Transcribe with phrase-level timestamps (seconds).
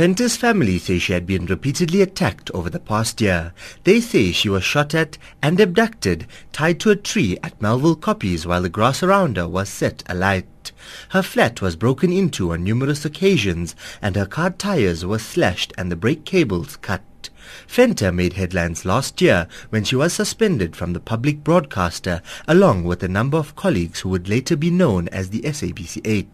[0.00, 3.52] Venter's family say she had been repeatedly attacked over the past year.
[3.84, 8.46] They say she was shot at and abducted, tied to a tree at Melville Koppies
[8.46, 10.72] while the grass around her was set alight.
[11.10, 15.92] Her flat was broken into on numerous occasions and her car tires were slashed and
[15.92, 17.28] the brake cables cut.
[17.68, 23.02] Venter made headlines last year when she was suspended from the public broadcaster along with
[23.02, 26.26] a number of colleagues who would later be known as the SABC 8.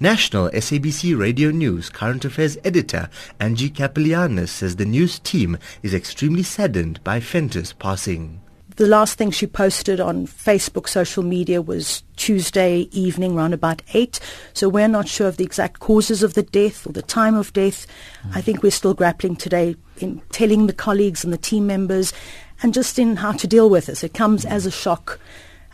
[0.00, 3.10] National SABC Radio News current affairs editor
[3.40, 8.40] Angie Kapelianis says the news team is extremely saddened by Venter's passing.
[8.76, 14.18] The last thing she posted on Facebook social media was Tuesday evening around about 8.
[14.54, 17.52] So we're not sure of the exact causes of the death or the time of
[17.52, 17.86] death.
[18.26, 18.36] Mm.
[18.36, 22.14] I think we're still grappling today in telling the colleagues and the team members
[22.62, 24.02] and just in how to deal with this.
[24.02, 25.20] It comes as a shock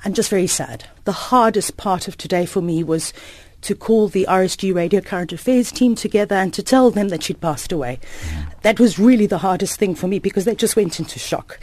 [0.04, 0.84] and just very sad.
[1.04, 3.12] The hardest part of today for me was
[3.62, 7.40] to call the RSG Radio Current Affairs team together and to tell them that she'd
[7.40, 7.98] passed away.
[8.22, 8.62] Mm.
[8.62, 11.60] That was really the hardest thing for me because they just went into shock.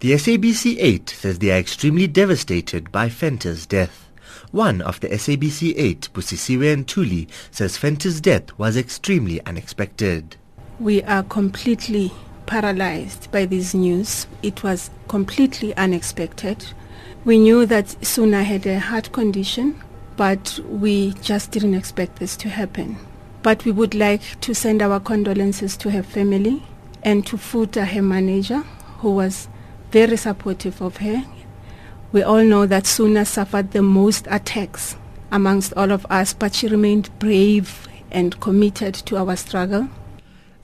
[0.00, 4.08] The SABC 8 says they are extremely devastated by Venter's death.
[4.50, 10.36] One of the SABC 8, Busisiwe Ntuli, says Venter's death was extremely unexpected.
[10.80, 12.12] We are completely
[12.46, 14.26] paralyzed by this news.
[14.42, 16.64] It was completely unexpected.
[17.24, 19.82] We knew that Suna had a heart condition
[20.18, 22.98] but we just didn't expect this to happen.
[23.42, 26.60] But we would like to send our condolences to her family
[27.04, 28.58] and to Foeta, her manager,
[28.98, 29.48] who was
[29.92, 31.24] very supportive of her.
[32.10, 34.96] We all know that Suna suffered the most attacks
[35.30, 39.88] amongst all of us, but she remained brave and committed to our struggle.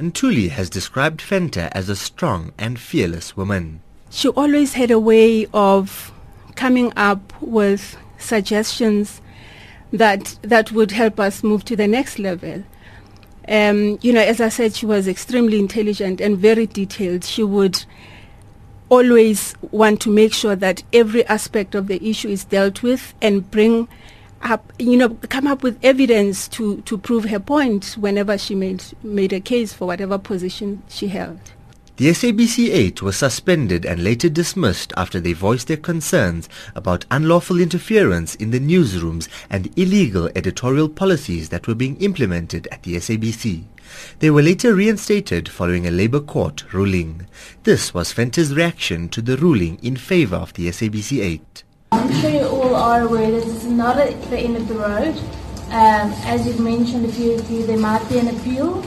[0.00, 3.82] Ntuli has described Venter as a strong and fearless woman.
[4.10, 6.12] She always had a way of
[6.56, 9.20] coming up with suggestions
[9.94, 12.64] that that would help us move to the next level.
[13.48, 17.24] Um, you know, as I said, she was extremely intelligent and very detailed.
[17.24, 17.84] She would
[18.88, 23.48] always want to make sure that every aspect of the issue is dealt with and
[23.50, 23.88] bring
[24.42, 28.84] up, you know, come up with evidence to, to prove her point whenever she made,
[29.02, 31.53] made a case for whatever position she held.
[31.96, 37.60] The SABC 8 was suspended and later dismissed after they voiced their concerns about unlawful
[37.60, 43.62] interference in the newsrooms and illegal editorial policies that were being implemented at the SABC.
[44.18, 47.28] They were later reinstated following a Labour court ruling.
[47.62, 51.62] This was Venter's reaction to the ruling in favour of the SABC 8.
[51.92, 55.16] I'm sure you all are aware that this is not the end of the road.
[55.68, 58.84] Um, as you've mentioned a few of you, there might be an appeal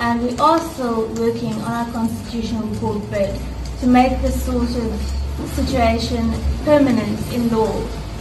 [0.00, 3.38] and we're also working on our constitutional court bid
[3.80, 6.32] to make this sort of situation
[6.64, 7.72] permanent in law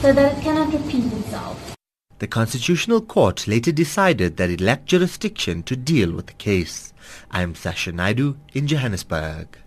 [0.01, 1.75] so that it cannot repeat itself.
[2.19, 6.93] The Constitutional Court later decided that it lacked jurisdiction to deal with the case.
[7.31, 9.57] I am Sasha Naidu in Johannesburg.